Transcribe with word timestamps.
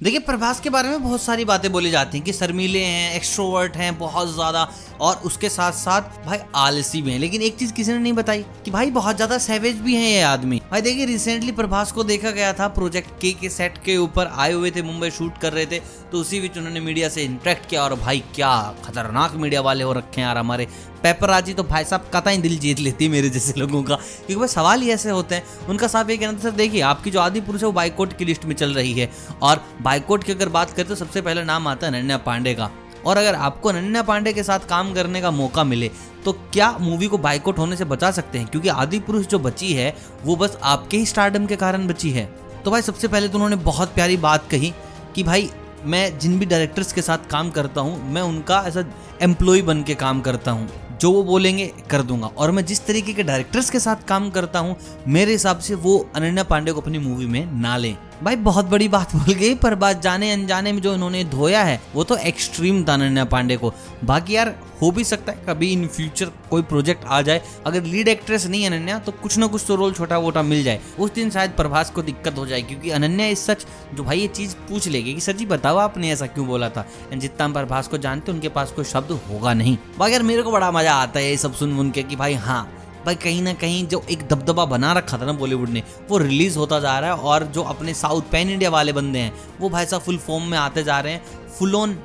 देखिए, 0.00 0.20
प्रभास 0.20 0.58
के 0.60 0.70
बारे 0.70 0.88
में 0.88 1.02
बहुत 1.02 1.20
सारी 1.22 1.44
बातें 1.44 1.70
बोली 1.72 1.90
जाती 1.90 2.18
हैं 2.18 2.24
कि 2.24 2.32
शर्मीले 2.32 2.78
हैं 2.78 3.14
एक्सट्रोवर्ट 3.16 3.76
हैं, 3.76 3.96
बहुत 3.98 4.32
ज़्यादा, 4.32 4.68
और 5.00 5.16
उसके 5.26 5.48
साथ 5.48 5.72
साथ 5.72 6.24
भाई 6.26 6.38
आलसी 6.54 7.00
भी 7.02 7.10
हैं। 7.10 7.18
लेकिन 7.18 7.42
एक 7.42 7.56
चीज़ 7.58 7.72
किसी 7.72 7.92
ने 7.92 7.98
नहीं 7.98 8.12
बताई 8.12 8.44
कि 8.64 8.70
भाई 8.70 8.90
बहुत 8.90 9.16
ज़्यादा 9.16 9.38
सैवेज 9.38 9.80
भी 9.80 9.94
हैं 9.94 10.08
ये 10.08 10.20
आदमी। 10.22 10.60
भाई 10.70 10.82
देखिए 10.82 11.06
रिसेंटली 11.06 11.52
प्रभास 11.52 11.92
को 11.92 12.04
देखा 12.04 12.30
गया 12.30 12.52
था 12.52 12.68
प्रोजेक्ट 12.70 13.10
के 13.20 13.32
के 13.32 13.48
सेट 13.48 13.78
के 13.84 13.96
ऊपर 13.98 14.26
आए 14.26 14.52
हुए 14.52 14.70
थे, 14.70 14.82
मुंबई 14.82 15.10
शूट 15.10 15.38
कर 15.38 15.52
रहे 15.52 15.66
थे 15.66 15.78
तो 16.12 16.18
उसी 16.18 16.40
बीच 16.40 16.58
उन्होंने 16.58 16.80
मीडिया 16.80 17.08
से 17.08 17.22
इंटरेक्ट 17.22 17.68
किया 17.70 17.82
और 17.82 17.94
भाई 17.96 18.22
क्या 18.34 18.54
खतरनाक 18.84 19.34
मीडिया 19.36 19.60
वाले 19.62 19.84
हो 19.84 19.92
रखे 19.92 20.20
हैं 20.20 20.26
यार 20.28 20.38
हमारे। 20.38 20.68
पेपराजी 21.06 21.52
तो 21.54 21.62
भाई 21.62 21.84
साहब 21.84 22.06
कता 22.14 22.30
ही 22.30 22.38
दिल 22.38 22.56
जीत 22.58 22.78
लेती 22.80 23.04
है 23.04 23.10
मेरे 23.10 23.28
जैसे 23.30 23.52
लोगों 23.56 23.82
का। 23.82 23.94
क्योंकि 23.94 24.34
भाई 24.34 24.48
सवाल 24.48 24.80
ही 24.80 24.90
ऐसे 24.90 25.10
होते 25.10 25.34
हैं। 25.34 25.66
उनका 25.68 25.88
साफ़ 25.88 26.10
ये 26.10 26.16
कहना 26.16 26.32
था, 26.32 26.38
सर, 26.38 26.50
देखिए, 26.52 26.80
आपकी 26.82 27.10
जो 27.10 27.20
आदि 27.20 27.40
पुरुष 27.40 27.60
है, 27.60 27.66
वो 27.66 27.72
बाइकोट 27.72 28.16
की 28.18 28.24
लिस्ट 28.24 28.44
में 28.44 28.54
चल 28.54 28.72
रही 28.74 28.92
है। 28.92 29.10
और 29.42 29.62
बाइकोट 29.82 30.24
की 30.24 30.32
अगर 30.32 30.48
बात 30.48 30.70
करें 30.70 30.88
तो 30.88 30.94
सबसे 30.94 31.20
पहला 31.20 31.42
नाम 31.42 31.68
आता 31.68 31.86
है 31.86 31.92
अनन्या 31.92 32.16
पांडे 32.18 32.54
का। 32.54 32.70
और 33.06 33.16
अगर 33.16 33.34
आपको 33.34 33.68
अनन्या 33.68 34.02
पांडे 34.02 34.32
के 34.32 34.42
साथ 34.42 34.66
काम 34.68 34.92
करने 34.94 35.20
का 35.20 35.30
मौका 35.30 35.64
मिले 35.64 35.90
तो 36.24 36.32
क्या 36.32 36.70
मूवी 36.80 37.06
को 37.06 37.18
बाइकोट 37.18 37.58
होने 37.58 37.76
से 37.76 37.84
बचा 37.84 38.10
सकते 38.10 38.38
हैं? 38.38 38.46
क्योंकि 38.46 38.68
आदि 38.68 38.98
पुरुष 38.98 39.26
जो 39.26 39.38
बची 39.38 39.72
है, 39.72 39.94
वो 40.24 40.36
बस 40.36 40.58
आपके 40.62 40.96
ही 40.96 41.06
स्टार्डम 41.06 41.46
के 41.46 41.56
कारण 41.56 41.86
बची 41.86 42.10
है। 42.10 42.24
तो 42.64 42.70
भाई, 42.70 42.82
सबसे 42.82 43.08
पहले 43.08 43.28
तो 43.28 43.34
उन्होंने 43.34 43.56
बहुत 43.56 43.94
प्यारी 43.94 44.16
बात 44.16 44.48
कही 44.50 44.72
कि 45.14 45.22
भाई, 45.22 45.50
मैं 45.84 46.18
जिन 46.18 46.38
भी 46.38 46.46
डायरेक्टर्स 46.46 46.92
के 46.92 47.02
साथ 47.02 47.30
काम 47.30 47.50
करता 47.50 47.80
हूँ, 47.80 48.12
मैं 48.12 48.22
उनका 48.22 48.62
ऐसा 48.66 48.84
एम्प्लॉय 49.22 49.62
बन 49.62 49.82
के 49.82 49.94
काम 49.94 50.20
करता 50.20 50.50
हूँ। 50.50 50.68
जो 51.00 51.10
वो 51.12 51.22
बोलेंगे 51.22 51.66
कर 51.90 52.02
दूँगा। 52.02 52.26
और 52.28 52.50
मैं 52.50 52.64
जिस 52.64 52.84
तरीके 52.86 53.12
के 53.12 53.22
डायरेक्टर्स 53.22 53.70
के 53.70 53.80
साथ 53.80 54.06
काम 54.08 54.30
करता 54.30 54.58
हूँ, 54.58 54.76
मेरे 55.08 55.32
हिसाब 55.32 55.58
से 55.58 55.74
वो 55.74 55.98
अनन्या 56.16 56.44
पांडे 56.44 56.72
को 56.72 56.80
अपनी 56.80 56.98
मूवी 56.98 57.26
में 57.26 57.44
ना 57.60 57.76
लें। 57.76 57.96
भाई, 58.22 58.36
बहुत 58.36 58.64
बड़ी 58.64 58.88
बात 58.88 59.14
बोल 59.16 59.34
गई, 59.34 59.54
पर 59.54 59.74
बात 59.74 60.00
जाने 60.02 60.30
अनजाने 60.32 60.72
में 60.72 60.80
जो 60.82 60.94
इन्होंने 60.94 61.22
धोया 61.24 61.62
है, 61.62 61.80
वो 61.94 62.04
तो 62.04 62.16
एक्सट्रीम 62.16 62.82
था 62.84 62.94
अनन्या 62.94 63.24
पांडे 63.24 63.56
को। 63.56 63.72
बाकी 64.04 64.36
यार, 64.36 64.54
हो 64.82 64.90
भी 64.90 65.04
सकता 65.04 65.32
है, 65.32 65.42
कभी 65.48 65.70
इन 65.72 65.86
फ्यूचर 65.86 66.30
कोई 66.50 66.62
प्रोजेक्ट 66.62 67.04
आ 67.04 67.20
जाए, 67.22 67.42
अगर 67.66 67.82
लीड 67.82 68.08
एक्ट्रेस 68.08 68.46
नहीं 68.46 68.66
अनन्या 68.66 68.98
तो 68.98 69.12
कुछ 69.12 69.36
ना 69.38 69.46
कुछ 69.46 69.64
तो 69.68 69.74
रोल 69.74 69.92
छोटा 69.92 70.20
मोटा 70.20 70.42
मिल 70.42 70.62
जाए। 70.64 70.80
उस 70.98 71.12
दिन 71.12 71.30
शायद 71.30 71.50
प्रभास 71.50 71.90
को 71.90 72.02
दिक्कत 72.02 72.38
हो 72.38 72.46
जाए, 72.46 72.62
क्योंकि 72.62 72.90
अनन्या 72.90 73.26
इस 73.26 73.44
सच 73.46 73.66
जो 73.94 74.04
भाई 74.04 74.20
ये 74.20 74.28
चीज़ 74.28 74.54
पूछ 74.68 74.88
लेगी 74.88 75.14
कि, 75.14 75.20
सर 75.20 75.32
जी, 75.32 75.46
बताओ 75.46 75.76
आपने 75.76 76.12
ऐसा 76.12 76.26
क्यों 76.26 76.46
बोला 76.46 76.68
था? 76.68 76.86
जितना 77.14 77.44
हम 77.44 77.52
प्रभास 77.52 77.88
को 77.88 77.98
जानते 77.98 78.32
उनके 78.32 78.48
पास 78.48 78.72
कोई 78.72 78.84
शब्द 78.84 79.12
होगा 79.30 79.54
नहीं। 79.54 79.76
बाकी 79.98 80.12
यार, 80.12 80.22
मेरे 80.22 80.42
को 80.42 80.52
बड़ा 80.52 80.70
मज़ा 80.70 80.94
आता 80.94 81.20
है 81.20 81.30
ये 81.30 81.36
सब 81.36 81.54
सुन 81.54 81.76
सुन 81.76 81.90
के 81.90 82.02
कि 82.02 82.16
भाई 82.16 82.34
हाँ 82.34 82.68
भाई, 83.06 83.14
कहीं 83.14 83.42
ना 83.42 83.52
कहीं 83.54 83.86
जो 83.86 84.02
एक 84.10 84.26
दबदबा 84.28 84.64
बना 84.64 84.92
रखा 84.92 85.18
था 85.18 85.26
ना 85.26 85.32
बॉलीवुड 85.34 85.68
ने, 85.68 85.82
वो 86.08 86.18
रिलीज़ 86.18 86.58
होता 86.58 86.78
जा 86.80 86.98
रहा 86.98 87.14
है 87.14 87.22
और 87.22 87.44
जो 87.46 87.62
अपने 87.64 87.94
साउथ 87.94 88.22
पैन 88.32 88.50
इंडिया 88.50 88.70
वाले 88.70 88.92
बंदे 88.92 89.18
हैं, 89.18 89.32
वो 89.60 89.68
भाई 89.68 89.86
साहब 89.86 90.02
फुल 90.02 90.18
फॉर्म 90.18 90.44
में 90.44 90.58
आते 90.58 90.82
जा 90.84 90.98
रहे 91.00 91.12
हैं 91.12 91.48
फुल 91.58 91.74
ऑन 91.74 91.96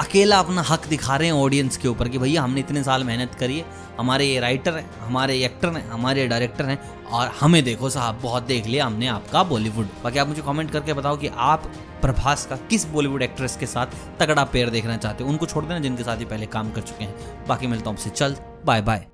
अकेला 0.00 0.38
अपना 0.38 0.62
हक 0.62 0.86
दिखा 0.86 1.16
रहे 1.16 1.28
हैं 1.28 1.34
ऑडियंस 1.34 1.76
के 1.76 1.88
ऊपर 1.88 2.08
कि 2.08 2.18
भैया, 2.18 2.42
हमने 2.42 2.60
इतने 2.60 2.82
साल 2.84 3.04
मेहनत 3.04 3.34
करी 3.34 3.58
है, 3.58 3.64
हमारे 3.98 4.26
ये 4.26 4.40
राइटर 4.40 4.76
हैं, 4.76 4.90
हमारे 5.00 5.38
एक्टर 5.44 5.68
हैं, 5.68 5.88
हमारे 5.88 6.26
डायरेक्टर 6.28 6.66
हैं 6.66 6.78
और 7.04 7.28
हमें 7.40 7.62
देखो 7.64 7.90
साहब, 7.90 8.18
बहुत 8.22 8.42
देख 8.42 8.66
लिया 8.66 8.86
हमने 8.86 9.06
आपका 9.06 9.42
बॉलीवुड 9.44 9.88
बाकी 10.04 10.18
आप 10.18 10.28
मुझे 10.28 10.42
कमेंट 10.42 10.70
करके 10.70 10.92
बताओ 10.92 11.16
कि 11.16 11.30
आप 11.36 11.70
प्रभास 12.02 12.46
का 12.46 12.56
किस 12.70 12.86
बॉलीवुड 12.86 13.22
एक्ट्रेस 13.22 13.56
के 13.56 13.66
साथ 13.66 13.96
तगड़ा 14.20 14.44
पेयर 14.44 14.70
देखना 14.70 14.96
चाहते 14.96 15.24
हो? 15.24 15.30
उनको 15.30 15.46
छोड़ 15.46 15.64
देना, 15.64 15.78
जिनके 15.78 16.02
साथ 16.02 16.18
ही 16.18 16.24
पहले 16.24 16.46
काम 16.48 16.70
कर 16.70 16.80
चुके 16.80 17.04
हैं। 17.04 17.46
बाकी 17.48 17.66
मिलता 17.66 17.90
हूँ 17.90 17.98
आपसे, 17.98 18.10
चल 18.10 18.36
बाय 18.64 18.82
बाय 18.82 19.06